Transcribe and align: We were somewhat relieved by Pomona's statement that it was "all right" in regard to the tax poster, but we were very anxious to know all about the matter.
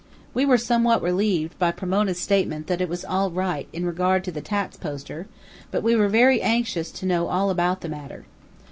We 0.33 0.47
were 0.47 0.57
somewhat 0.57 1.03
relieved 1.03 1.59
by 1.59 1.69
Pomona's 1.71 2.19
statement 2.19 2.65
that 2.65 2.81
it 2.81 2.89
was 2.89 3.05
"all 3.05 3.29
right" 3.29 3.67
in 3.71 3.85
regard 3.85 4.23
to 4.23 4.31
the 4.31 4.41
tax 4.41 4.75
poster, 4.75 5.27
but 5.69 5.83
we 5.83 5.95
were 5.95 6.09
very 6.09 6.41
anxious 6.41 6.89
to 6.93 7.05
know 7.05 7.27
all 7.27 7.51
about 7.51 7.81
the 7.81 7.89
matter. 7.89 8.25